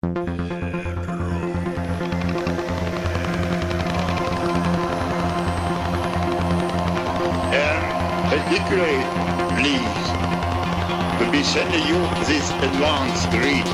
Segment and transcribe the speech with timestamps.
[0.00, 0.14] And
[8.30, 9.02] particularly
[9.58, 10.08] pleased
[11.18, 13.64] to be sending you this advanced greeting.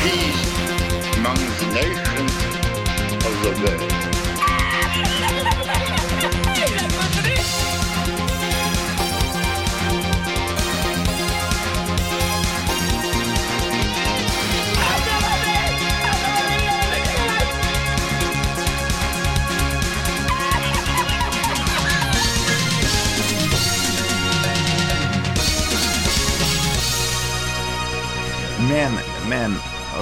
[0.00, 0.42] Peace
[1.16, 2.34] among the nations
[3.24, 3.97] of the world.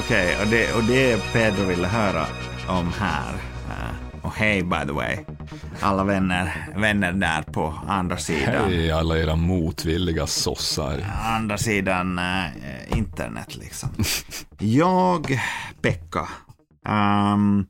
[0.06, 2.26] Okej, och, det, och det Pedro ville höra
[2.68, 3.34] om här.
[3.68, 5.18] eh, och hej by the way,
[5.80, 8.64] alla vänner, vänner där på andra sidan.
[8.70, 11.04] Hej alla era motvilliga sossar.
[11.24, 13.88] Andra sidan eh, internet liksom.
[14.58, 15.40] Jag,
[15.82, 16.28] Pekka,
[16.88, 17.66] um,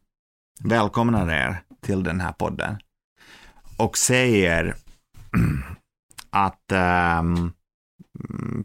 [0.61, 2.79] välkomnar er till den här podden.
[3.77, 4.75] Och säger
[6.31, 7.53] att ehm,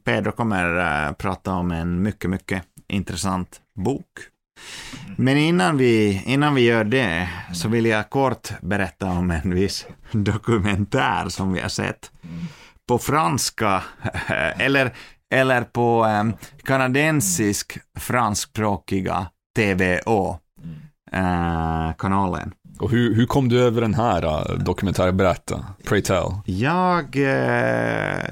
[0.03, 4.08] Pedro kommer eh, prata om en mycket, mycket intressant bok.
[5.17, 9.86] Men innan vi, innan vi gör det så vill jag kort berätta om en viss
[10.11, 12.12] dokumentär som vi har sett
[12.92, 14.94] på franska, eh, eller,
[15.34, 20.42] eller på um, kanadensisk franskspråkiga TVO-kanalen.
[22.47, 25.17] Eh, och hur, hur kom du över den här uh, dokumentären?
[25.17, 25.66] Berätta.
[25.86, 26.31] Pray tell.
[26.45, 28.23] Jag, eh,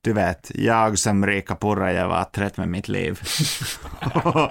[0.00, 3.20] du vet, jag som Rika Purra, jag var trött med mitt liv.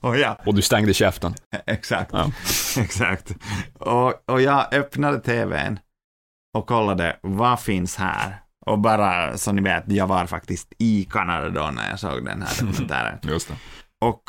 [0.00, 1.34] och ja, Och du stängde käften.
[1.66, 2.10] exakt.
[2.12, 2.30] Ja.
[2.82, 3.30] Exakt.
[3.78, 5.78] Och, och jag öppnade tvn
[6.54, 8.38] och kollade vad finns här.
[8.66, 12.42] Och bara så ni vet, jag var faktiskt i Kanada då när jag såg den
[12.42, 13.18] här dokumentären.
[13.22, 13.54] Just det.
[14.00, 14.22] Och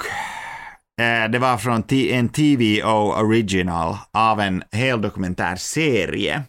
[1.31, 6.43] det var från en TVO original av en hel dokumentärserie.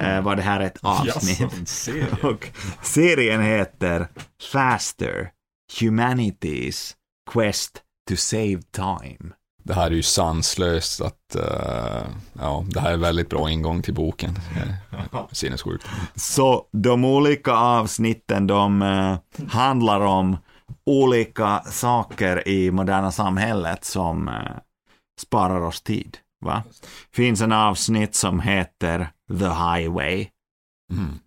[0.00, 1.40] Eh, var det här ett avsnitt.
[1.40, 2.06] En serie?
[2.22, 2.48] Och
[2.82, 4.08] serien heter
[4.52, 5.30] Faster,
[5.80, 6.94] Humanity's
[7.30, 9.32] Quest to Save Time.
[9.64, 13.94] Det här är ju sanslöst att, uh, ja, det här är väldigt bra ingång till
[13.94, 14.38] boken.
[14.56, 15.86] Eh, Sinnessjukt.
[16.14, 19.18] Så de olika avsnitten de eh,
[19.48, 20.36] handlar om
[20.86, 24.56] olika saker i moderna samhället som eh,
[25.20, 26.18] sparar oss tid.
[26.40, 26.62] Va?
[27.12, 30.28] Finns en avsnitt som heter The Highway.
[30.92, 31.18] Mm.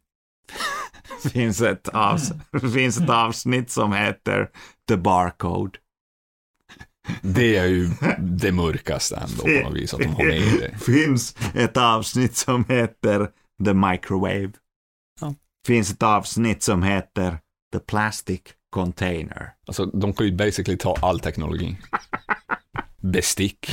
[1.31, 2.31] Finns ett, avs
[2.73, 4.49] finns ett avsnitt som heter
[4.87, 5.79] The Barcode.
[7.21, 10.77] Det är ju det mörkaste ändå på något vis, att de har med det.
[10.77, 13.29] Finns ett avsnitt som heter
[13.65, 14.51] The Microwave.
[15.21, 15.35] Ja.
[15.67, 17.39] Finns ett avsnitt som heter
[17.73, 18.41] The Plastic
[18.71, 19.53] Container.
[19.67, 21.77] Alltså, de kan ju basically ta all teknologi.
[23.01, 23.71] Bestick.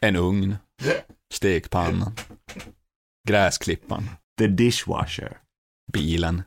[0.00, 0.56] En ugn.
[1.34, 2.12] Stekpanna.
[3.28, 4.10] Gräsklippan.
[4.38, 5.38] The Dishwasher.
[5.92, 6.42] Bilen.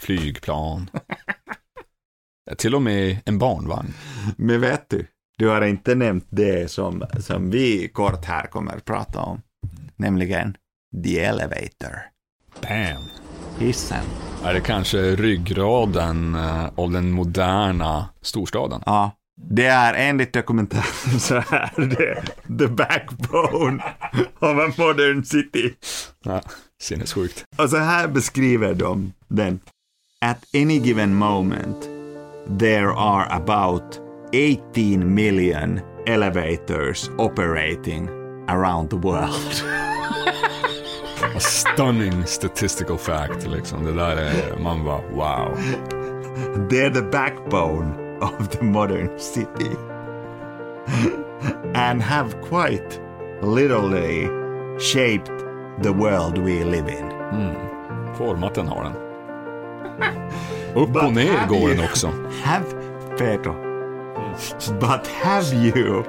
[0.00, 0.90] Flygplan.
[2.58, 3.94] Till och med en barnvagn.
[4.36, 5.06] Men vet du,
[5.38, 9.42] du har inte nämnt det som, som vi kort här kommer att prata om.
[9.96, 10.56] Nämligen
[11.04, 11.98] The Elevator.
[12.62, 13.02] Bam.
[13.58, 14.04] Hissen.
[14.44, 18.82] Är det kanske ryggraden eh, av den moderna storstaden?
[18.86, 19.12] Ja.
[19.36, 22.22] Det är enligt dokumentären så här det,
[22.58, 23.82] the backbone
[24.38, 25.74] of a modern city.
[26.24, 26.40] Ja,
[26.82, 27.44] sinnessjukt.
[27.56, 29.60] Och så här beskriver de den.
[30.20, 31.88] At any given moment
[32.58, 34.00] there are about
[34.32, 38.08] 18 million elevators operating
[38.48, 39.62] around the world.
[41.34, 43.84] A stunning statistical fact, liksom.
[43.84, 45.58] Det där är, man bara wow.
[46.70, 49.70] They're the backbone of the modern city.
[51.74, 53.00] and have quite
[53.42, 54.28] literally
[54.78, 55.30] shaped
[55.82, 57.10] the world we live in.
[58.14, 58.92] Format den har den.
[60.82, 62.12] Upp och ner går den också.
[62.42, 62.64] Have
[63.18, 63.54] Pedro.
[64.80, 66.04] But have you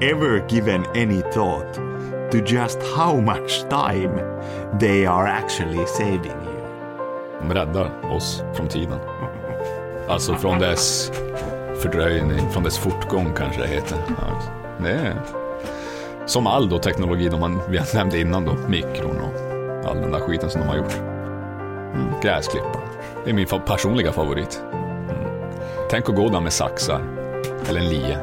[0.00, 1.78] ever given any thought
[2.30, 4.20] to just how much time
[4.80, 6.58] they are actually saving you?
[7.40, 8.98] De räddar oss från tiden.
[10.08, 11.12] Alltså från dess
[11.82, 13.98] fördröjning, från dess fortgång kanske det heter.
[14.08, 14.50] Ja, alltså.
[14.82, 15.14] det är
[16.26, 20.20] som all då teknologi de man, vi nämnde innan då, mikron och all den där
[20.20, 20.96] skiten som de har gjort.
[21.94, 22.80] Mm, gräsklippa.
[23.24, 24.62] Det är min fa- personliga favorit.
[24.72, 25.50] Mm.
[25.90, 27.00] Tänk att gå där med saxar,
[27.68, 28.18] eller en lie.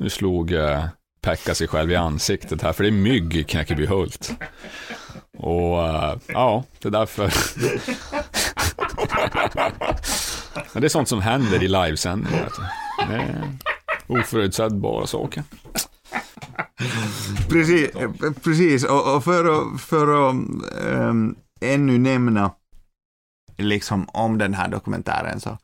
[0.00, 0.84] Nu slog eh,
[1.20, 4.32] pecka sig själv i ansiktet här, för det är mygg i Knäckebyhult.
[5.38, 7.32] Och uh, ja, det är därför.
[10.72, 12.32] Men det är sånt som händer i livesändning.
[13.08, 13.58] Det är
[14.06, 15.42] oförutsägbara saker.
[17.48, 17.90] Precis,
[18.44, 18.84] precis.
[18.84, 20.34] Och, och för att, för att
[20.84, 22.50] um, ännu nämna
[23.56, 25.58] liksom om den här dokumentären så,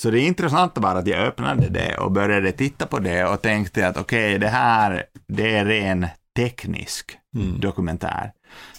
[0.00, 3.88] så det intressanta var att jag öppnade det och började titta på det och tänkte
[3.88, 6.06] att okej, det här, det är ren
[6.36, 7.60] teknisk Mm.
[7.60, 8.32] dokumentär.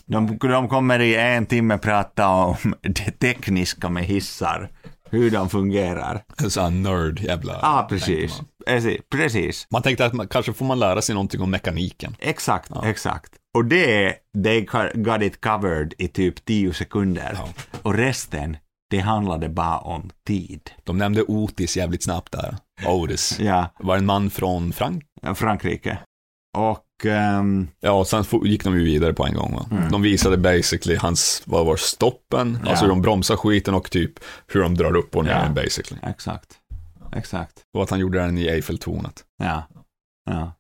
[0.06, 4.70] De, de kommer i en timme prata om det tekniska med hissar,
[5.10, 6.24] hur de fungerar.
[6.44, 7.60] En sån här nörd jävla...
[7.62, 8.42] Ja, precis.
[8.68, 8.98] Man.
[9.12, 9.68] Precis.
[9.72, 12.16] man tänkte att man, kanske får man lära sig någonting om mekaniken.
[12.20, 13.32] Exakt, exakt.
[13.54, 17.38] Och det, they got it covered i typ 10 sekunder.
[17.38, 17.50] Ja.
[17.82, 18.58] Och resten,
[18.92, 20.72] det handlade bara om tid.
[20.84, 22.58] De nämnde Otis jävligt snabbt där.
[22.88, 23.38] Otis.
[23.40, 25.04] Ja, Var en man från Frank?
[25.36, 25.98] Frankrike.
[26.58, 29.54] Och ehm, Ja, sen fo- gick de ju vidare på en gång.
[29.56, 29.66] Va?
[29.92, 32.70] De visade basically hans, vad var stoppen, Ja.
[32.70, 34.14] alltså hur de bromsar skiten och typ
[34.48, 35.44] hur de drar upp och ner Ja.
[35.44, 36.00] den basically.
[36.04, 36.54] exakt,
[37.16, 37.54] exakt.
[37.74, 39.24] Och att han gjorde den i Eiffeltornet.
[39.44, 39.64] Ja,
[40.30, 40.52] ja.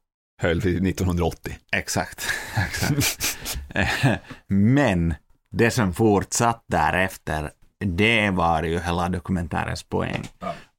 [0.41, 1.57] Höll vid 1980.
[1.71, 2.25] Exakt,
[2.67, 3.37] exakt.
[4.47, 5.13] Men
[5.51, 7.51] det som fortsatt därefter,
[7.81, 10.27] det var ju hela dokumentärens poäng.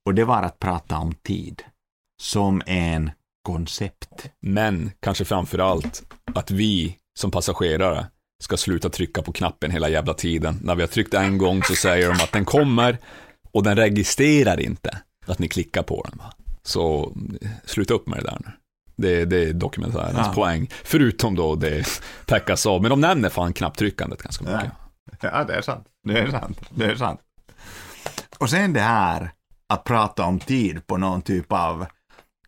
[0.06, 1.62] Och det var att prata om tid
[2.22, 3.10] som en
[3.42, 4.30] koncept.
[4.40, 6.02] Men kanske framför allt
[6.34, 8.06] att vi som passagerare
[8.42, 10.58] ska sluta trycka på knappen hela jävla tiden.
[10.62, 12.98] När vi har tryckt en gång så säger de att den kommer
[13.52, 16.22] och den registrerar inte att ni klickar på den.
[16.62, 17.16] Så
[17.64, 18.50] sluta upp med det där nu.
[18.96, 20.32] Det, det är dokumentärens Ja.
[20.34, 20.68] poäng.
[20.84, 21.86] Förutom då det
[22.26, 22.82] packas av.
[22.82, 24.60] Men de nämner fan knapptryckandet ganska mycket.
[24.64, 24.81] Ja,
[25.20, 25.86] det är sant.
[26.04, 26.60] Det är sant.
[26.70, 27.20] Det är sant.
[28.38, 29.30] Och sen det här
[29.66, 31.86] att prata om tid på någon typ av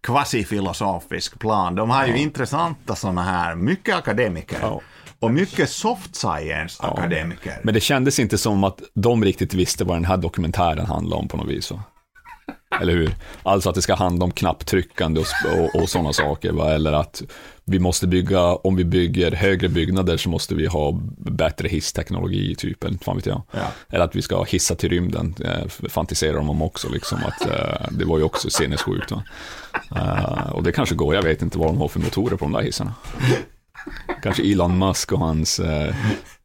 [0.00, 1.74] kvasifilosofisk plan.
[1.74, 4.58] De har ju intressanta sådana här, mycket akademiker.
[4.60, 4.80] Ja.
[5.18, 7.60] Och mycket soft science akademiker.
[7.62, 11.28] Men det kändes inte som att de riktigt visste vad den här dokumentären handlade om
[11.28, 11.70] på något vis.
[11.70, 11.82] Va?
[12.80, 13.14] Eller hur?
[13.42, 16.52] Alltså att det ska handla om knapptryckande och, och, och sådana saker.
[16.52, 16.72] Va?
[16.72, 17.22] Eller att
[17.64, 22.84] vi måste bygga, om vi bygger högre byggnader så måste vi ha bättre hissteknologi typ,
[22.84, 23.42] inte fan vet jag.
[23.50, 23.66] Ja.
[23.90, 27.18] Eller att vi ska hissa till rymden, eh, fantiserar de om också liksom.
[27.24, 29.10] Att, eh, det var ju också sinnessjukt.
[29.10, 29.22] Va?
[29.96, 32.52] Eh, och det kanske går, jag vet inte vad de har för motorer på de
[32.52, 32.94] där hissarna.
[34.22, 35.94] Kanske Elon Musk och hans, eh,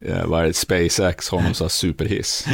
[0.04, 2.46] eh, vad är det, SpaceX har någon sån här superhiss.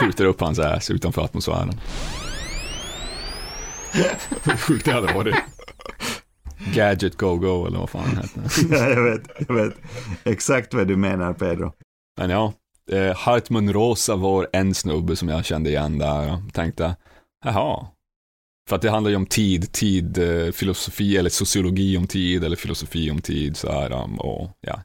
[0.00, 1.80] Skjuter upp hans ass utanför atmosfären.
[4.58, 5.34] Sjukt det hade varit.
[6.74, 8.74] Gadget Go Go eller vad fan det hette.
[8.74, 9.74] Ja, jag vet, jag vet
[10.24, 11.72] exakt vad du menar Pedro.
[12.18, 12.52] Men ja,
[12.92, 16.22] eh, Hartmut Rosa var en snubbe som jag kände igen där.
[16.22, 16.96] Jag tänkte,
[17.44, 17.86] jaha.
[18.68, 22.56] För att det handlar ju om tid, tid, eh, filosofi eller sociologi om tid eller
[22.56, 23.92] filosofi om tid så här.
[24.20, 24.82] Och ja,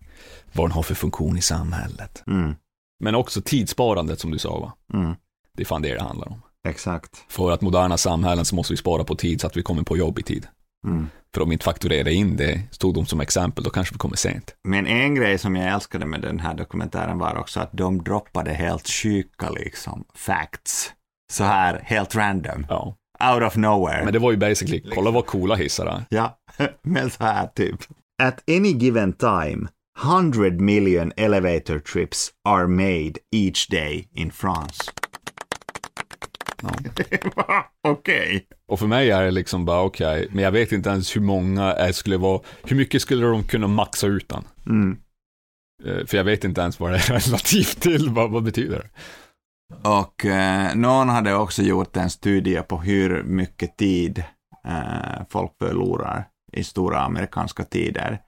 [0.53, 2.23] vad den har för funktion i samhället.
[2.27, 2.55] Mm,
[3.01, 4.73] Men också tidssparandet som du sa va?
[4.93, 5.15] mm,
[5.57, 6.41] Det är fan det det handlar om.
[6.67, 7.25] exakt.
[7.29, 9.97] För att moderna samhällen så måste vi spara på tid så att vi kommer på
[9.97, 10.47] jobb i tid.
[10.87, 11.07] Mm.
[11.33, 14.15] För om vi inte fakturerar in det, stod de som exempel, då kanske vi kommer
[14.15, 14.55] sent.
[14.63, 18.53] Men en grej som jag älskade med den här dokumentären var också att de droppade
[18.53, 20.91] helt sjuka liksom facts.
[21.31, 22.65] Så här, helt random.
[22.69, 22.95] Ja.
[23.33, 24.03] Out of nowhere.
[24.03, 26.05] Men det var ju basically, kolla vad coola hissar är.
[26.09, 26.37] Ja,
[26.81, 27.79] men så här typ.
[28.23, 29.67] At any given time,
[30.03, 34.91] 100 million elevator trips are made each day in France.
[37.87, 38.47] Okej.
[38.67, 41.73] Och för mig är det liksom bara okej, men jag vet inte ens hur många
[41.73, 44.43] det skulle vara, hur mycket skulle de kunna maxa ut den?
[44.65, 44.97] Mm.
[45.85, 48.89] Eh, För jag vet inte ens vad det är relativt till, vad, vad betyder det?
[49.89, 54.23] Och eh, någon hade också gjort en studie på hur mycket tid
[54.67, 58.19] eh, folk förlorar i stora amerikanska tider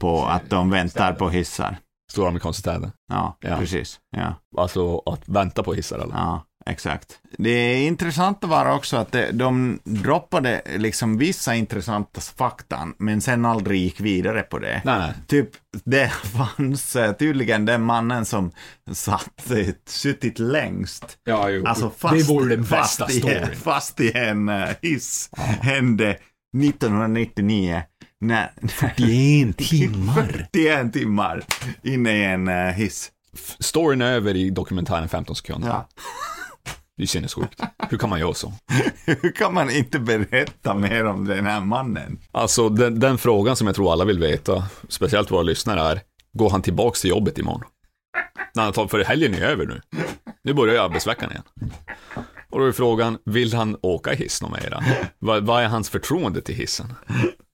[0.00, 1.76] på att de väntar på hissar.
[2.12, 2.90] Stora amerikanska städer.
[3.08, 3.56] Ja, Ja.
[3.58, 4.00] precis.
[4.16, 4.34] Ja.
[4.56, 6.14] Alltså att vänta på hissar eller?
[6.14, 7.18] Ja, exakt.
[7.38, 14.00] Det intressanta var också att de droppade liksom vissa intressanta fakta, men sen aldrig gick
[14.00, 14.82] vidare på det.
[14.84, 15.12] Nej, nej.
[15.26, 15.50] Typ,
[15.84, 18.50] det fanns eh, tydligen den mannen som
[18.92, 21.18] satt, eh, suttit längst.
[21.24, 21.66] Ja, jo.
[21.66, 26.16] Alltså fast, det vore den bästa fast, i, fast i en eh, hiss hände
[26.64, 27.82] 1999.
[28.20, 30.46] När, 41 timmar.
[30.52, 31.44] 41 timmar
[31.82, 33.12] inne i en eh, hiss.
[33.58, 35.68] Storyn är över i dokumentären 15 sekunder.
[35.68, 35.88] Ja.
[36.96, 37.60] Det är sinnessjukt.
[37.90, 38.52] Hur kan man göra så?
[39.04, 42.18] Hur kan man inte berätta mer om den här mannen?
[42.32, 46.00] Alltså den, den frågan som jag tror alla vill veta, speciellt våra lyssnare är,
[46.32, 47.70] går han tillbaks till jobbet imorgon?
[48.54, 49.80] Tar, för helgen är över nu.
[50.44, 51.42] Nu börjar ju arbetsveckan igen.
[52.50, 54.84] Och då är frågan, vill han åka hiss någon mera?
[55.18, 56.94] Vad, vad är hans förtroende till hissen?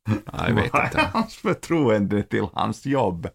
[0.09, 1.11] Ja, jag vet inte.
[1.12, 3.28] hans förtroende till hans jobb.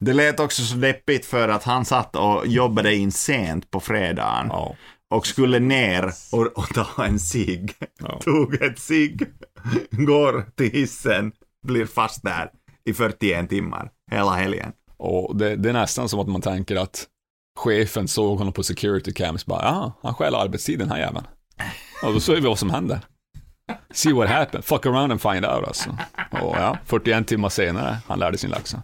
[0.00, 4.46] Det lät också så deppigt för att han satt och jobbade in sent på fredagen
[4.48, 4.76] Ja,
[5.10, 7.74] och skulle ner och, och ta en cigg.
[7.98, 8.18] Ja.
[8.24, 9.26] Tog ett cigg,
[9.90, 11.32] går till hissen,
[11.66, 12.50] blir fast där
[12.84, 14.72] i 41 timmar hela helgen.
[14.96, 17.06] och det, det är nästan som att man tänker att
[17.58, 21.26] chefen såg honom på security cams bara, ja, han stjäl arbetstid den här jäveln.
[22.02, 23.00] Och då ser vi vad som händer.
[23.90, 25.90] See what happened, fuck around and find out alltså.
[26.30, 28.82] Och ja, 41 timmar senare, han lärde sin läxa.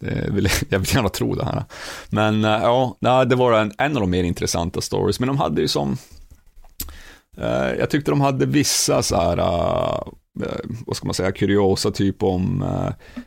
[0.00, 1.64] Det vill, jag vill gärna tro det här.
[2.08, 2.50] Men eh,
[3.00, 5.96] ja, det var en, en av de mer intressanta stories, men de hade ju som,
[7.36, 10.00] eh, jag tyckte de hade vissa så här, eh,
[10.46, 13.22] eh, vad ska man säga, kuriosa typ om eh,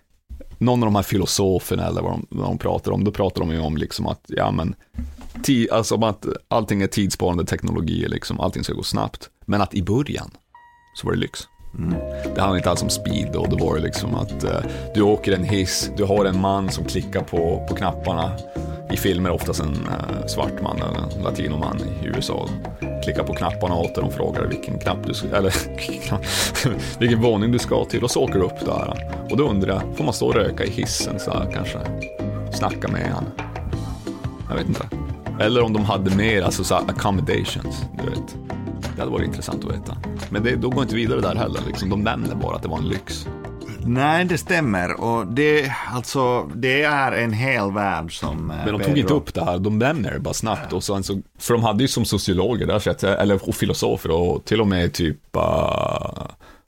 [0.58, 3.52] någon av de här filosoferna eller vad de, vad de pratar om, då pratar de
[3.52, 4.76] ju om liksom att, ja men,
[5.44, 9.30] ti, alltså om att allting är tidsparande teknologier liksom, allting ska gå snabbt.
[9.46, 10.32] Men att i början
[11.00, 11.48] så var det lyx.
[12.36, 14.60] Det handlar inte alls om speed och då var det liksom att eh,
[14.94, 18.32] du åker en hiss, du har en man som klickar på, på knapparna.
[18.91, 22.50] I filmer oftast en eh, svart man eller en latinoman i USA.
[23.03, 25.53] Klickar på knapparna åt dig, de frågar vilken knapp du ska, eller
[27.00, 29.15] vilken våning du ska till och så åker du upp där.
[29.32, 31.79] Och då undrar jag, får man stå och röka i hissen så här kanske?
[32.53, 33.25] Snacka med han?
[34.50, 34.86] Jag vet inte.
[35.39, 38.36] Eller om de hade mer, alltså så här accommodations, du vet.
[39.00, 39.98] Det hade varit intressant att veta.
[40.29, 41.89] Men det, då går inte vidare där heller, liksom.
[41.89, 43.27] de nämner bara att det var en lyx.
[43.86, 45.01] Nej, det stämmer.
[45.01, 48.48] Och det, alltså, det är en hel värld som...
[48.48, 50.74] Men de tog inte upp det här, de nämner det bara snabbt.
[50.74, 54.46] Och sen så, för de hade ju som sociologer där, att, eller och filosofer och
[54.46, 55.41] till och med typ uh,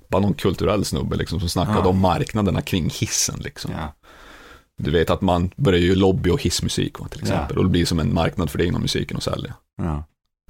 [0.07, 1.87] bara någon kulturell snubbe liksom, som snackade Ja.
[1.87, 3.39] om marknaderna kring hissen.
[3.39, 3.71] Liksom.
[3.71, 3.93] Ja.
[4.77, 7.55] Du vet att man börjar ju lobby och hissmusik va, till exempel.
[7.55, 7.59] Ja.
[7.59, 9.53] Och det blir som en marknad för det inom musiken att sälja.
[9.77, 10.03] Ja.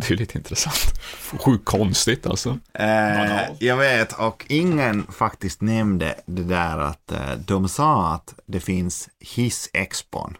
[0.07, 0.93] Det är lite intressant.
[1.41, 2.59] Sjukt konstigt alltså.
[2.73, 8.59] Eh, jag vet, och ingen faktiskt nämnde det där att eh, de sa att det
[8.59, 10.35] finns Hiss-expon.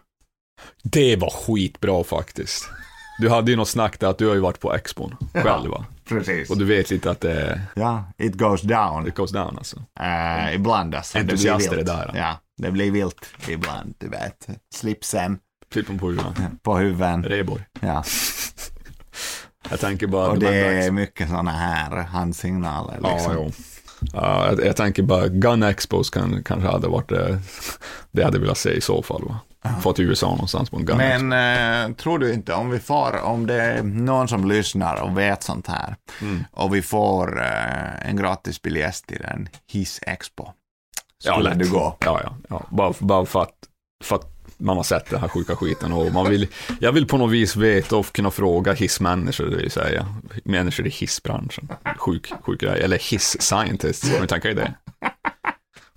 [0.82, 2.68] Det var skitbra faktiskt.
[3.18, 5.84] Du hade ju något snack där att du har ju varit på expon själv va?
[6.08, 6.50] Precis.
[6.50, 9.08] Och du vet lite att det, Ja, it goes down.
[9.08, 9.76] it goes down alltså.
[10.00, 11.18] Eh, ibland alltså.
[11.18, 12.12] Det Entusiaster är där.
[12.14, 14.48] Ja, det blir vilt ibland, du vet.
[14.74, 15.38] Slipsen
[15.72, 16.34] Flippen på huvudet.
[16.62, 17.24] på huven.
[17.24, 17.62] Reborg.
[17.80, 18.04] Ja.
[19.72, 20.28] Jag tänker bara...
[20.30, 22.98] Och det är mycket sådana här handsignaler.
[23.02, 23.32] Ja, Liksom.
[23.36, 23.50] jo.
[24.12, 27.28] Ja, jag, jag tänker bara, Gun Expos kan, kanske hade varit det,
[28.10, 29.22] det jag hade velat se i så fall.
[29.24, 29.38] Va?
[29.80, 30.96] Få till USA någonstans på en Gun.
[30.96, 31.32] Men
[31.90, 35.42] eh, tror du inte om vi får, om det är någon som lyssnar och vet
[35.42, 36.44] sånt här Mm.
[36.52, 40.48] och vi får eh, en gratis biljett till en Hiss Expo.
[41.24, 41.58] Ja, Skulle lätt.
[41.58, 41.96] du gå?
[42.00, 42.36] Ja, ja.
[42.48, 42.62] ja.
[42.70, 43.54] Bara, bara för, att,
[44.04, 44.31] för att
[44.62, 46.46] man har sett den här sjuka skiten och man vill,
[46.80, 50.06] jag vill på något vis veta och kunna fråga hissmänniskor, det vill säga
[50.44, 51.68] människor i hissbranschen.
[51.98, 52.82] Sjuk, sjuk grej.
[52.82, 54.74] Eller hiss scientists, kan du tänka dig det?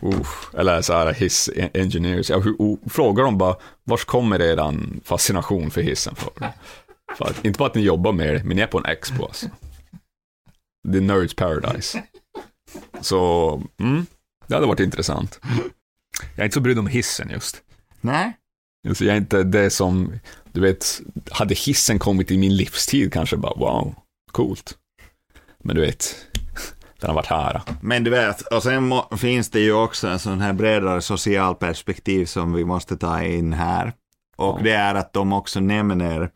[0.01, 0.49] Uff.
[0.53, 2.29] Eller så här hiss engineers.
[2.29, 2.43] Jag
[2.89, 6.31] frågar dem bara, vars kommer eran fascination för hissen för?
[7.17, 9.25] för att, inte bara att ni jobbar med det, men ni är på en expo
[9.25, 9.47] alltså.
[10.93, 12.03] The Nerds Paradise.
[13.01, 14.05] Så, mm,
[14.47, 15.39] det hade varit intressant.
[16.19, 17.61] Jag är inte så brydd om hissen just.
[18.01, 18.37] Nej?
[18.87, 20.13] Alltså jag är inte det som,
[20.51, 21.01] du vet,
[21.31, 23.95] hade hissen kommit i min livstid kanske bara wow,
[24.31, 24.73] coolt.
[25.63, 26.15] Men du vet,
[26.99, 27.61] den har varit här.
[27.81, 31.55] Men du vet, och sen må, finns det ju också en sån här bredare social
[31.55, 33.93] perspektiv som vi måste ta in här.
[34.37, 34.63] Och Ja.
[34.63, 36.31] det är att de också nämner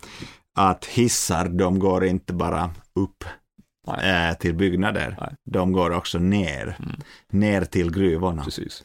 [0.57, 3.23] att hissar, de går inte bara upp
[3.97, 4.29] Nej.
[4.29, 5.17] eh, till byggnader.
[5.21, 5.33] Nej.
[5.51, 6.75] De går också ner.
[6.79, 6.95] Mm.
[7.31, 8.43] Ner till gruvorna.
[8.43, 8.83] Precis.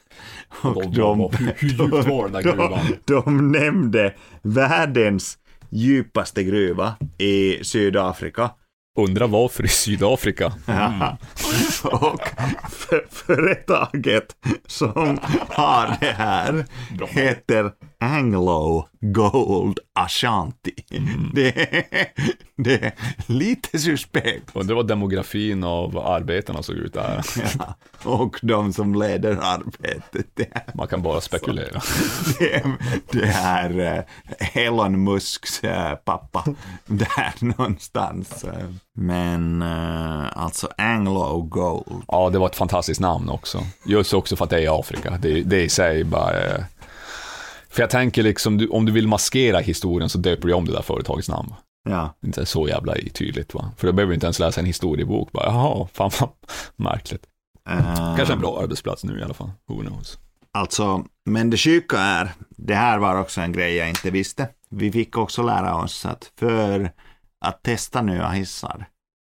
[0.62, 2.80] Och Vad- de, den där gruvan?
[3.04, 5.38] De, de nämnde världens
[5.70, 8.50] djupaste gruva i Sydafrika.
[8.98, 10.52] Undrar varför i Sydafrika?
[10.66, 11.18] Ja.
[11.84, 12.20] Och
[12.70, 14.26] för, företaget
[14.66, 15.18] som
[15.48, 16.64] har det här
[16.98, 17.06] Bra.
[17.10, 17.72] heter
[18.04, 20.72] Anglo Gold Ashanti.
[21.34, 21.84] Det, är-
[22.56, 22.92] det är
[23.26, 24.50] lite suspekt.
[24.52, 27.24] Undrar vad demografin av arbetarna såg ut där.
[27.58, 27.74] Ja.
[28.10, 30.26] Och de som leder arbetet.
[30.34, 31.80] Det är, Man kan bara spekulera.
[32.38, 32.72] det är,
[33.12, 33.96] det är
[34.38, 36.44] eh, Elon Musks eh, pappa.
[36.86, 38.44] Där någonstans.
[38.96, 42.02] Men eh, alltså Anglo Gold.
[42.08, 43.58] Ja, det var ett fantastiskt namn också.
[43.86, 45.18] Just också för att det är i Afrika.
[45.22, 46.32] Det, det i sig bara...
[47.74, 50.72] För jag tänker liksom, du, om du vill maskera historien så döper du om det
[50.72, 51.54] där företagets namn.
[51.88, 52.14] Ja.
[52.26, 53.70] Inte så jävla tydligt va.
[53.76, 55.32] För då behöver du inte ens läsa en historiebok.
[55.32, 56.30] Bara, jaha, fan vad
[56.76, 57.26] märkligt.
[57.68, 59.50] Eh, Kanske en bra arbetsplats nu i alla fall.
[59.68, 60.18] Who knows.
[60.52, 64.48] Alltså, men det sjuka är, det här var också en grej jag inte visste.
[64.70, 66.90] Vi fick också lära oss att för
[67.40, 68.86] att testa nya hissar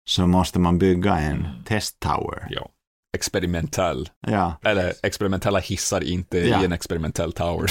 [0.09, 2.47] så måste man bygga en testtower.
[2.50, 2.68] Ja.
[3.17, 4.09] Experimentell.
[4.27, 4.59] Ja.
[4.65, 6.62] Eller experimentella hissar inte Ja.
[6.62, 7.71] i en experimentell tower.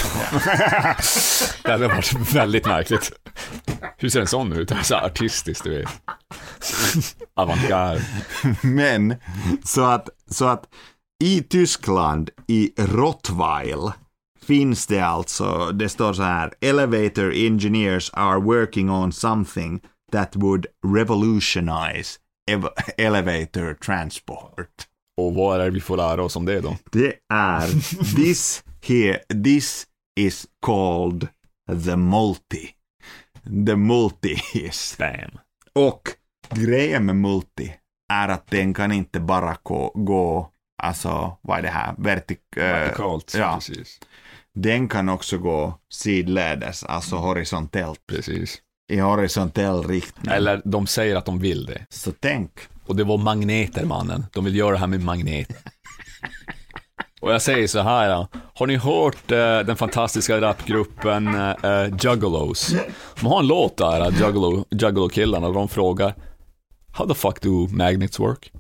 [1.64, 3.12] det hade varit väldigt märkligt.
[3.98, 4.72] Hur ser en sån ut?
[4.84, 5.90] Så artistiskt, du vet.
[7.36, 8.02] Avantgarde.
[8.62, 9.16] Men,
[9.64, 10.64] så att, så att
[11.24, 13.92] i Tyskland, i Rottweil,
[14.48, 20.66] finns det alltså, det står så här, elevator engineers are working on something that would
[20.96, 22.20] revolutionize
[22.52, 24.70] ev- elevator transport.
[25.18, 26.78] Och vad är det vi får lära oss om det då?
[26.92, 27.68] Det är,
[28.16, 29.86] this here, this
[30.20, 31.28] is called
[31.86, 32.70] the multi.
[33.44, 34.98] The multi-hiss.
[34.98, 35.40] Bam.
[35.76, 36.02] Och
[36.50, 37.74] grejen med multi
[38.14, 40.52] är att den kan inte bara gå, gå
[40.84, 42.40] alltså vad är det här, vertik...
[42.58, 43.56] eh, Vertikalt, ja.
[43.56, 44.00] precis.
[44.54, 48.62] Den kan också gå sidledes, alltså horisontellt, Precis.
[48.92, 50.34] i horisontell riktning.
[50.34, 51.86] Eller de säger att de vill det.
[51.90, 52.52] Så tänk,
[52.88, 54.26] och det var magneter, mannen.
[54.34, 55.48] De vill göra det här med magnet.
[57.22, 58.28] Och jag säger så här, ja.
[58.54, 62.76] har ni hört eh, den fantastiska rapgruppen eh, eh, Juggalos?
[63.20, 66.16] De har en låt där, eh, Juggalo, Juggalo-killarna, och de frågar
[66.94, 68.52] How the fuck do magnets work?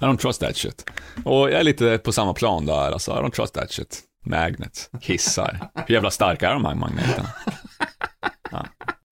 [0.00, 0.90] I don't trust that shit.
[1.24, 4.00] Och jag är lite på samma plan där, alltså, I don't trust that shit.
[4.26, 5.70] Magnets, hissar.
[5.86, 7.28] Hur jävla starka är de här magneterna?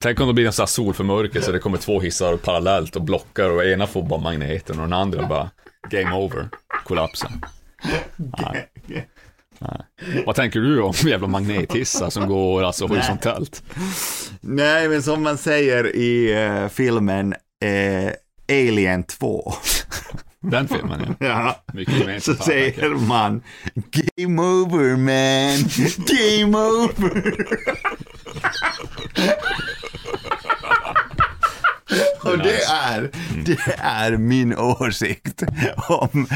[0.03, 3.03] Tänk om det blir en sån här solförmörkelse så det kommer två hissar parallellt och
[3.03, 5.51] blockar och ena får bara magneten och den andra bara
[5.91, 6.49] game over,
[6.85, 7.31] kollapsar.
[8.17, 8.69] Nej.
[9.59, 9.83] Nej.
[10.27, 13.63] Vad tänker du om jävla magnethissar som går alltså horisontellt?
[14.41, 18.13] nej men som man säger i eh, filmen eh,
[18.53, 19.53] Alien 2,
[20.41, 21.27] Den filmen ja.
[21.27, 22.39] ja, Mycket så gemensamt.
[22.39, 23.43] här, säger man
[24.17, 25.59] Game over man,
[26.07, 27.35] game over.
[32.23, 33.11] Och det är,
[33.45, 35.43] det är min åsikt
[35.89, 36.27] om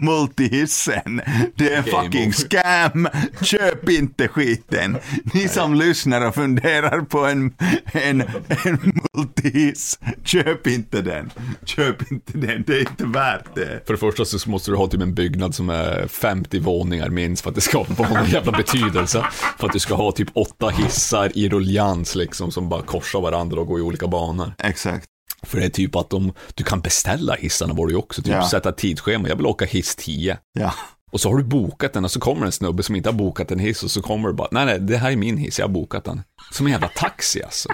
[0.00, 1.20] multihissen.
[1.54, 3.08] Det är Game fucking scam.
[3.42, 4.98] Köp inte skiten.
[5.34, 7.54] Ni som lyssnar och funderar på en,
[7.92, 8.20] en,
[8.64, 11.30] en multihiss, köp inte den.
[11.64, 13.86] Köp inte den, det är inte värt det.
[13.86, 17.42] För det första så måste du ha typ en byggnad som är 50 våningar minst
[17.42, 19.26] för att det ska ha någon jävla betydelse.
[19.58, 23.60] För att du ska ha typ åtta hissar i ruljans liksom som bara korsar varandra
[23.60, 24.52] och går i olika banor.
[24.58, 25.05] Exakt.
[25.46, 28.32] För det är typ att de, du kan beställa hissarna var du ju också, typ
[28.32, 28.48] Ja.
[28.48, 29.28] sätta tidsschema.
[29.28, 30.38] Jag vill åka hiss 10.
[30.58, 30.74] Ja.
[31.12, 33.50] Och så har du bokat den och så kommer en snubbe som inte har bokat
[33.50, 35.66] en hiss och så kommer det bara, nej nej, det här är min hiss, jag
[35.66, 36.22] har bokat den.
[36.52, 37.68] Som en jävla taxi alltså.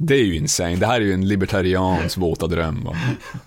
[0.00, 2.84] Det är ju insane, det här är ju en libertarians våta dröm.
[2.84, 2.96] Va?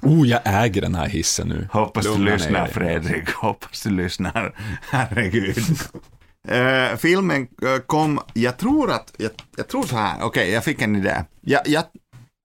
[0.02, 1.68] Oh, jag äger den här hissen nu.
[1.72, 2.74] Hoppas du Lugna ner lyssnar dig.
[2.74, 4.56] Fredrik, hoppas du lyssnar.
[4.90, 5.58] Herregud.
[6.48, 10.82] Eh, filmen eh, kom, jag tror att, jag, jag tror så här, okej jag fick
[10.82, 11.24] en idé.
[11.42, 11.84] Jag, jag,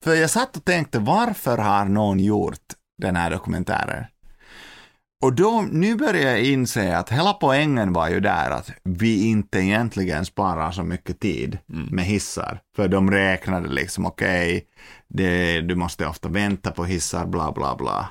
[0.03, 2.59] för jag satt och tänkte varför har någon gjort
[2.99, 4.05] den här dokumentären?
[5.23, 9.59] Och då, nu börjar jag inse att hela poängen var ju där att vi inte
[9.59, 12.61] egentligen sparar så mycket tid med hissar.
[12.77, 14.67] För de räknade liksom, okej,
[15.09, 18.09] det du måste ofta vänta på hissar, bla bla bla.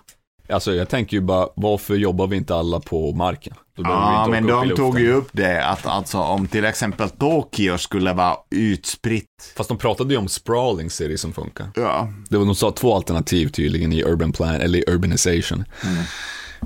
[0.49, 3.55] Alltså jag tänker ju bara, varför jobbar vi inte alla på marken?
[3.89, 8.35] Ja, men de tog ju upp det att alltså om till exempel Tokyo skulle vara
[8.49, 9.53] utspritt.
[9.55, 11.67] Fast de pratade ju om sprawling city som funkar.
[11.75, 15.65] Ja, Det var, de sa två alternativ tydligen i urban plan, eller i urbanization.
[15.83, 16.03] Mm.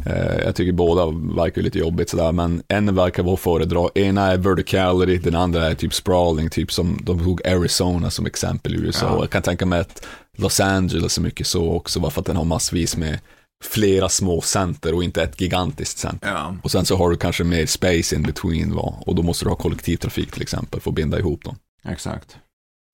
[0.05, 3.89] Eh, jag tycker båda verkar lite jobbigt sådär, men en verkar vara att föredra.
[3.95, 8.75] Ena är verticality, den andra är typ sprawling, typ som de tog Arizona som exempel
[8.75, 9.05] i USA.
[9.05, 9.19] Ja.
[9.19, 12.35] Jag kan tänka mig att Los Angeles är mycket så också, bara för att den
[12.35, 13.19] har massvis med
[13.63, 16.29] flera små center och inte ett gigantiskt center.
[16.29, 18.93] ja, Och sen så har du kanske mer space in between, va?
[19.05, 21.55] och då måste du ha kollektivtrafik till exempel för att binda ihop dem.
[21.83, 22.37] exakt.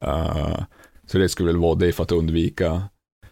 [0.06, 0.60] Eh,
[1.08, 2.84] så det skulle väl vara det för att undvika.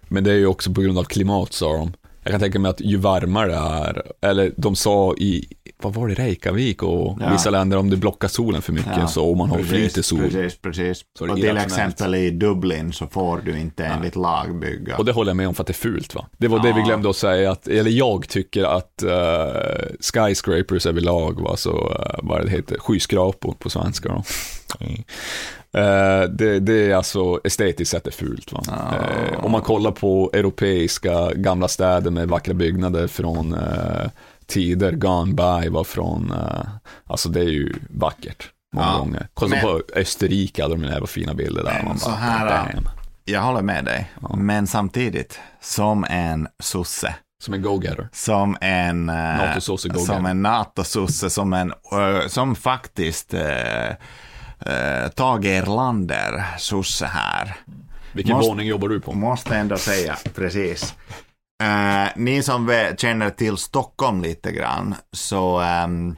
[0.08, 1.94] Men det är ju också på grund av klimat sa de.
[2.30, 5.46] Jag kan tänka mig att ju varmare det är, eller de sa i,
[5.82, 7.30] vad var det, Reykjavik och Ja.
[7.32, 9.08] vissa länder om du blockar solen för mycket Ja.
[9.08, 10.20] så om man har Precis, flyter sol.
[10.20, 11.02] Precis, precis.
[11.20, 14.98] Och till exempel i Dublin så får du inte enligt lag bygga.
[14.98, 16.26] Och det håller jag med om för att det är fult va?
[16.38, 16.86] Det var det vi Ja.
[16.86, 19.12] glömde att säga, att, eller jag tycker att uh,
[20.14, 21.58] skyscrapers överlag, va?
[21.58, 24.24] så uh, vad det heter, skyskrapor på svenska då.
[25.74, 28.52] Eh, det, det är alltså estetiskt sett är fult.
[28.54, 28.62] Va?
[28.68, 28.74] Ja.
[28.96, 34.10] Eh, om man kollar på europeiska gamla städer med vackra byggnader från eh,
[34.48, 36.34] tider gone by, var från,
[37.08, 38.50] alltså det är ju vackert.
[38.76, 38.98] Många Ja.
[38.98, 39.28] gånger.
[39.34, 41.74] Kolla Men- på Österrike, hade de jävla fina bilder där.
[41.74, 42.90] Men Man så bara, här, damn.
[43.26, 44.12] Jag håller med dig.
[44.38, 48.10] Men samtidigt, som en sosse, Som en go-getter.
[48.14, 49.06] som en...
[49.06, 50.14] NATO-sosse go-getter.
[50.16, 51.74] Som en NATO-sosse, som en...
[52.28, 53.34] som faktiskt...
[54.68, 57.56] Uh, Tage Erlander, sosse här.
[58.14, 59.14] Vilken Måste- våning jobbar du på?
[59.14, 60.96] Måste ändå säga, precis.
[61.64, 66.18] Eh, ni som känner till Stockholm lite grann, så um,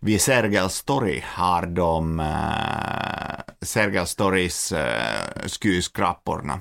[0.00, 6.60] vid Sergels torg har de uh, Sergels torgs uh, skyskraporna.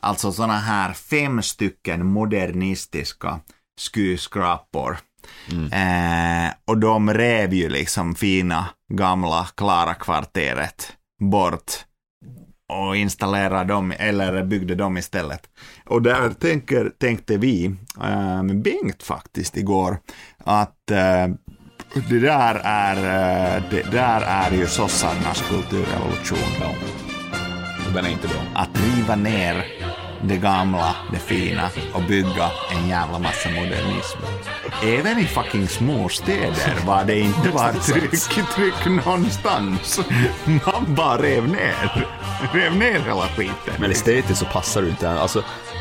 [0.00, 3.40] Alltså sådana här fem stycken modernistiska
[3.94, 4.98] skyskrapor.
[5.72, 11.72] Eh, och de rev ju liksom fina gamla Klara kvarteret bort
[12.68, 15.40] och installerade dem, eller byggde dem istället.
[15.86, 17.64] Och där tänker, tänkte vi,
[18.00, 19.98] äh, med Bengt faktiskt igår,
[20.38, 21.26] att äh,
[22.08, 26.52] det där är, äh, det där är ju sossarnas kulturrevolution.
[26.60, 26.74] Ja.
[27.94, 28.42] Den är inte bra.
[28.54, 29.64] Att riva ner
[30.22, 34.18] det gamla, det fina och bygga en jävla massa modernism.
[34.82, 40.00] Även i fucking småstäder var det inte var tryck, tryck någonstans.
[40.44, 42.06] Man bara rev ner.
[42.52, 43.74] Rev ner hela skiten.
[43.78, 45.10] Men estetiskt så passar det inte.
[45.10, 45.38] Alltså,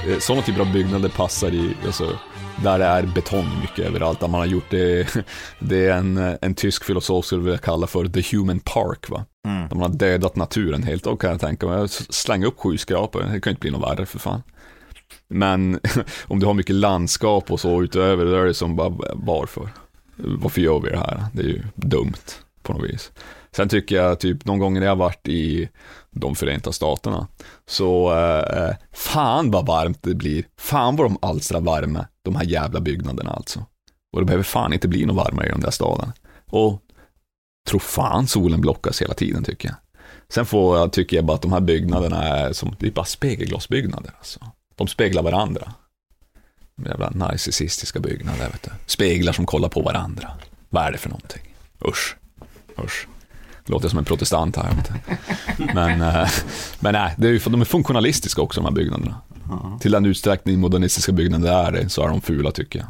[0.07, 2.19] eh, sådana typer av byggnader passar i, alltså,
[2.63, 4.19] där det är betong mycket överallt.
[4.19, 5.07] Där man har gjort det,
[5.59, 9.09] det är en, en tysk filosof skulle vilja kalla för the human park.
[9.09, 9.25] Va?
[9.47, 9.69] Mm.
[9.69, 11.03] De har dödat naturen helt.
[11.03, 14.05] Då kan jag tänka mig, slänga upp sjukskrapor, det kan ju inte bli något värre
[14.05, 14.41] för fan.
[15.27, 15.79] Men
[16.27, 19.69] om du har mycket landskap och så utöver, då är det som bara, varför?
[20.15, 21.25] Varför gör vi det här?
[21.33, 22.13] Det är ju dumt
[22.61, 23.11] på något vis.
[23.51, 25.69] Sen tycker jag typ någon gång när jag har varit i
[26.11, 27.27] de Förenta Staterna,
[27.67, 30.43] så eh, eh fan vad varmt det blir.
[30.59, 33.65] Fan vad de alstrar värme, de här jävla byggnaderna alltså.
[34.13, 36.11] Och det behöver fan inte bli något varmare i den där staden.
[36.45, 36.81] Och
[37.67, 39.77] tro fan solen blockas hela tiden tycker jag.
[40.29, 43.05] Sen får jag, tycker jag bara att de här byggnaderna är som, det är bara
[43.05, 44.39] spegelglasbyggnader alltså.
[44.75, 45.73] De speglar varandra.
[46.85, 48.69] Jävla narcissistiska byggnader, vet du.
[48.85, 50.31] Speglar som kollar på varandra.
[50.69, 51.41] Vad är det för någonting?
[51.85, 52.15] Usch.
[52.83, 53.07] Usch.
[53.65, 54.75] Låter som en protestant här.
[54.75, 54.91] Vet
[55.57, 55.65] du.
[55.73, 56.29] Men, eh,
[56.79, 59.21] men nej, det är ju, de är funktionalistiska också de här byggnaderna.
[59.81, 62.87] Till den utsträckning modernistiska byggnader är det, så är de fula tycker jag.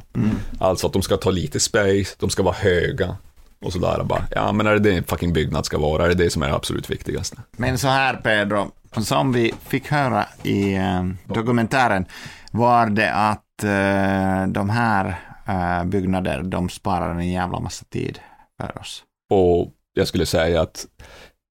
[0.59, 3.15] Alltså att de ska ta lite space, de ska vara höga.
[3.67, 6.05] Och sådär bara, ja men är det det en fucking byggnad ska vara?
[6.05, 7.37] Är det det som är det absolut viktigaste?
[7.51, 12.05] Men så här Pedro, som vi fick höra i eh, dokumentären
[12.51, 18.19] var det att eh, de här eh, byggnader, de sparar en jävla massa tid
[18.61, 19.03] för oss.
[19.29, 20.85] Och jag skulle säga att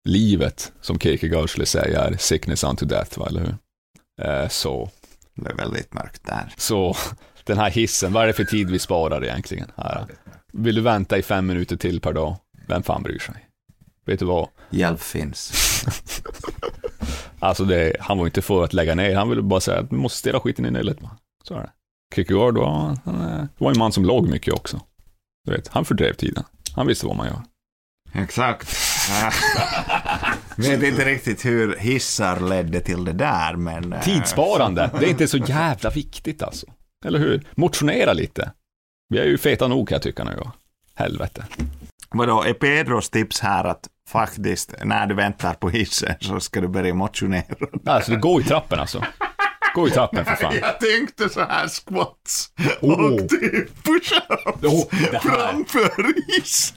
[0.08, 3.56] livet, som Kierkegaard skulle säga, är sickness unto death, va, eller hur?
[4.22, 4.90] Eh, så,
[5.34, 6.54] Det är väldigt mörkt där.
[6.56, 6.96] så
[7.44, 9.70] den här hissen, vad är det för tid vi sparar egentligen?
[9.76, 10.06] Här?
[10.58, 12.36] Vill du vänta i fem minuter till per dag?
[12.68, 13.34] Vem fan bryr sig?
[14.06, 14.48] Vet du vad?
[14.70, 15.52] Hjälp finns.
[17.38, 19.96] Alltså det, han var inte för att lägga ner, han ville bara säga att du
[19.96, 20.98] måste ställa skiten i nyllet.
[21.44, 21.70] Så är det.
[22.14, 24.80] Kierkegaard var, han är- var en man som låg mycket också.
[25.44, 26.44] Du vet, han fördrev tiden.
[26.74, 27.42] Han visste vad man gör.
[28.22, 28.68] Exakt.
[30.56, 33.92] Vet inte riktigt hur hissar ledde till det där, men...
[33.92, 36.66] eh, Tidssparande, det är inte så jävla viktigt alltså.
[37.04, 37.42] Eller hur?
[37.54, 38.52] Motionera lite.
[39.08, 40.42] Vi är ju feta nog kan jag tycka nu.
[40.94, 41.46] Helvete.
[42.10, 46.68] Vadå, är Pedros tips här att faktiskt, när du väntar på hissen så ska du
[46.68, 47.44] börja motionera?
[47.86, 49.04] Alltså, går i trappen alltså.
[49.74, 50.54] Gå i trappen för fan.
[50.60, 52.92] Jag tänkte så här squats Åh.
[53.00, 55.18] och typ push-ups här.
[55.18, 56.76] framför hissen.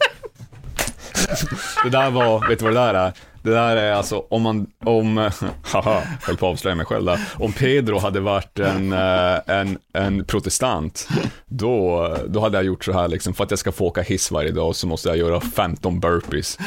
[1.84, 3.14] Det där var, vet du vad det där är?
[3.42, 5.18] Det där är alltså om man, om,
[5.64, 7.20] haha, höll på att avslöja mig själv där.
[7.36, 11.08] Om Pedro hade varit en, eh, en, en protestant,
[11.46, 14.32] då, då hade jag gjort så här liksom, för att jag ska få åka hiss
[14.32, 16.58] varje dag så måste jag göra 15 burpees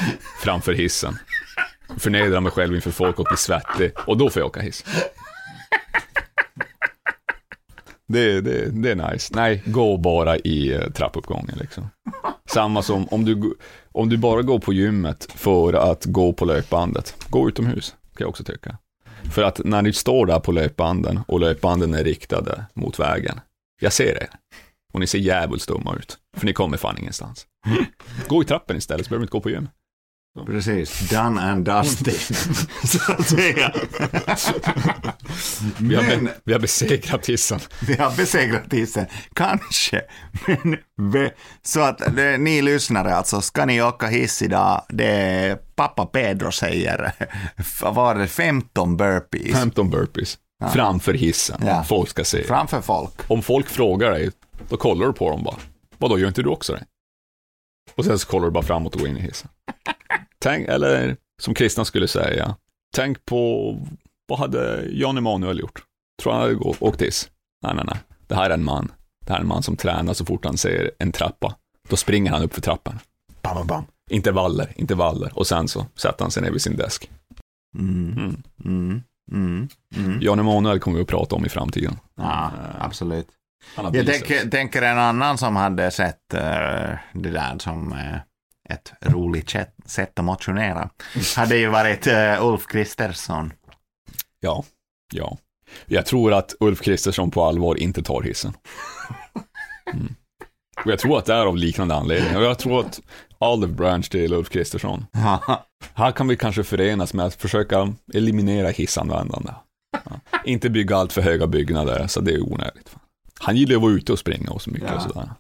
[0.43, 1.19] framför hissen.
[1.99, 4.85] Förnedra mig själv inför folk och bli svettig, och då får jag åka hiss.
[8.09, 9.33] Det, det, det är nice.
[9.37, 11.91] Nej, gå bara i eh, trappuppgången liksom.
[12.51, 13.55] Samma som om du,
[13.93, 18.29] om du bara går på gymmet för att gå på löpbandet, gå utomhus, kan jag
[18.29, 18.79] också tycka.
[19.33, 23.41] För att när ni står där på löpbanden och löpbanden är riktade mot vägen,
[23.81, 24.29] jag ser er.
[24.93, 27.47] Och ni ser djävulskt dumma ut, för ni kommer fan ingenstans.
[28.29, 29.69] Gå i trappen istället, så behöver ni inte gå på gym.
[30.47, 32.15] Precis, done and dusted.
[32.85, 33.73] så att säga.
[35.79, 37.61] Vi har, Men- be, vi har besegrat hissen.
[37.87, 40.03] Vi har besegrat hissen, kanske.
[40.47, 40.77] Men,
[41.13, 41.31] ve-
[41.63, 42.01] så att
[42.39, 47.13] ni lyssnare alltså, ska ni åka hiss idag, det pappa Pedro säger,
[47.83, 50.39] var det, 15 burpees 15 burpees.
[50.73, 51.63] Framför hissen.
[51.67, 51.85] Ja.
[51.85, 52.45] Folk ska se.
[52.45, 53.13] framför folk.
[53.29, 54.31] Om folk frågar dig,
[54.69, 55.57] då kollar du på dem bara.
[55.99, 56.85] Vadå, gör inte du också det?
[57.95, 59.51] Och sen så kollar du bara framåt och går in i hissen.
[60.39, 62.57] Tänk, eller som kristna skulle säga,
[62.97, 63.77] tänk på
[64.27, 65.83] vad hade Jan Emanuel gjort?
[66.23, 67.31] Tror han hade gå- åkt hiss?
[67.63, 67.99] Nej, nej, nej.
[68.27, 68.93] Det här är en man.
[69.27, 71.55] Det här är en man som tränar så fort han ser en trappa.
[71.89, 72.99] Då springer han upp för trappan.
[73.43, 73.85] Bam, bam, bam.
[74.11, 75.39] Intervaller, intervaller.
[75.39, 77.11] Och sen så sätter han sig ner vid sin desk.
[77.79, 78.43] Mm, Mm.
[78.65, 80.19] mm, mm, mm.
[80.23, 81.99] Jan Emanuel kommer vi att prata om i framtiden.
[82.17, 83.27] Ja, absolut.
[83.77, 86.41] Jag tänker, tänker en annan som hade sett eh,
[87.13, 88.17] det där som eh,
[88.75, 90.91] ett roligt sätt, sätt att motionera.
[91.37, 93.53] Hade ju varit uh, Ulf Kristersson.
[94.41, 94.65] Ja,
[95.15, 95.39] ja.
[95.87, 98.53] Jag tror att Ulf Kristersson på allvar inte tar hissen.
[99.93, 100.15] Mm.
[100.85, 102.39] Och jag tror att det är av liknande anledningar.
[102.39, 103.01] Och jag tror att
[103.39, 105.07] Olive Branch till Ulf Kristersson.
[105.95, 109.53] Här kan vi kanske förenas med att försöka eliminera hissanvändande.
[109.93, 110.21] Ja.
[110.45, 112.97] Inte bygga allt för höga byggnader, så det är onödigt.
[113.43, 114.97] Han gillar ju att vara ute och springa och så mycket Ja.
[114.97, 115.31] och sådär.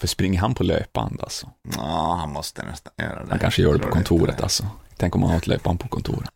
[0.00, 1.50] För springer han på löpband alltså?
[1.76, 3.30] ja, han måste nästan göra det.
[3.30, 4.66] Han kanske gör det på kontoret alltså.
[4.96, 6.30] Tänk om han har ett löpband på kontoret.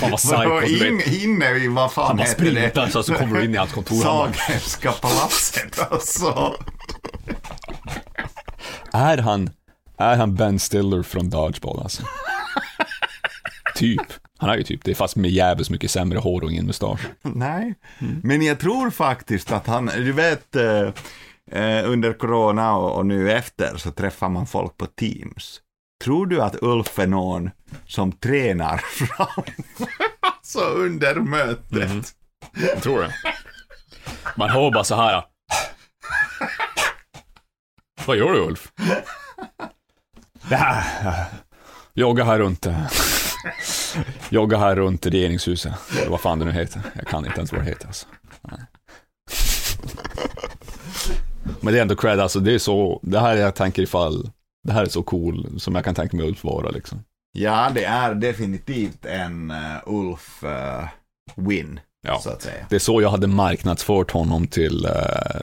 [0.00, 1.06] Fan vad psycho, du vet.
[1.06, 2.50] in, inne i, vad fan Han heter det?
[2.50, 4.04] sprintar så, så kommer du in i hans kontor.
[4.04, 6.54] Han Sagerska palatset alltså.
[8.92, 9.50] är han,
[9.98, 12.02] är han Ben Stiller från Dodgeball alltså?
[13.74, 14.02] typ.
[14.40, 17.00] Han är ju typ det, fast med jävligt mycket sämre hår och ingen mustasch.
[17.22, 17.74] Nej,
[18.22, 20.88] men jag tror faktiskt att han, du vet, eh,
[21.50, 25.60] eh, under corona och, och nu efter så träffar man folk på Teams.
[26.04, 27.50] Tror du att Ulf är någon
[27.86, 29.44] som tränar fram,
[30.22, 32.08] alltså under mötet?
[32.56, 33.14] Jag tror det.
[34.36, 35.24] Man hör bara så här.
[38.06, 38.72] Vad gör du Ulf?
[40.50, 40.82] Ja,
[41.94, 42.66] Jogga här runt.
[43.96, 45.72] Eh, Jogga här runt regeringshuset.
[46.00, 46.82] Eller vad fan det nu heter.
[46.94, 48.06] Jag kan inte ens vad det heter alltså.
[48.42, 48.60] Nej.
[51.60, 54.30] Men det är ändå cred, alltså det är så, det här är jag tänker ifall,
[54.66, 57.04] det här är så cool som jag kan tänka mig Ulf vara liksom.
[57.32, 60.84] Ja, det är definitivt en uh, Ulf eh,
[61.36, 62.18] win, Ja.
[62.20, 62.66] så att säga.
[62.70, 64.92] Det är så jag hade marknadsfört honom till eh,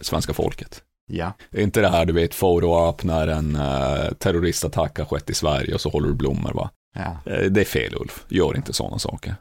[0.01, 0.81] svenska folket.
[1.11, 5.29] Ja, Det är inte det här du vet, photo-up när en uh, terroristattack har skett
[5.29, 6.69] i Sverige och så håller du blommor va.
[6.97, 7.31] Ja.
[7.31, 9.35] Eh, det är fel Ulf, gör inte sådana saker.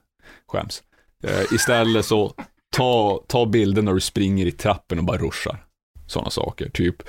[0.49, 0.83] Skäms.
[1.25, 2.35] Eh, istället så,
[2.77, 5.64] ta, ta bilder när du springer i trappen och bara ruschar.
[6.07, 7.03] Sådana saker, typ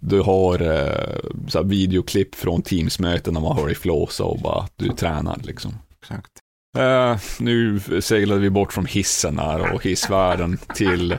[0.00, 4.62] du har eh, så här videoklipp från Teams-möten när man hör dig flåsa och bara
[4.62, 5.74] att du tränar liksom.
[6.02, 6.30] exakt.
[6.78, 11.16] Eh, nu seglade vi bort från hissen här och hissvärlden till,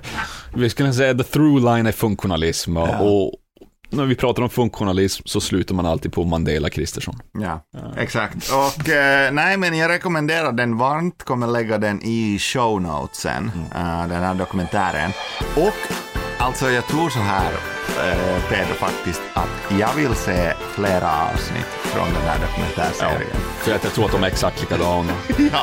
[0.56, 3.00] vi skulle säga the through line är funktionalism Ja.
[3.00, 3.34] och
[3.90, 7.16] när vi pratar om funktionalism så slutar man alltid på Mandela Kristersson.
[7.40, 7.66] Ja,
[7.98, 8.52] exakt.
[8.52, 11.24] Och eh, nej, men jag rekommenderar den varmt.
[11.24, 15.12] Kommer lägga den i show notesen, eh, den här dokumentären.
[15.56, 16.09] Och
[16.40, 17.52] alltså, jag tror så här,
[18.04, 23.38] eh, Pedro, faktiskt, att jag vill se flera avsnitt från den här dokumentärserien.
[23.58, 25.14] För att jag tror att de är exakt likadana.
[25.38, 25.60] Ja.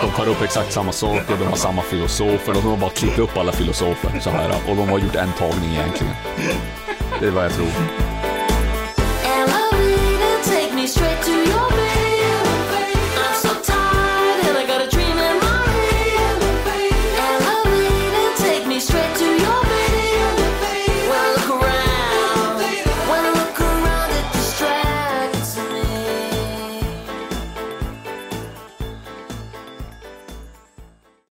[0.00, 3.36] De tar upp exakt samma saker, de har samma filosofer, de har bara klippt upp
[3.36, 6.14] alla filosofer så här och de har gjort en tagning egentligen.
[7.20, 8.13] Det är vad jag tror.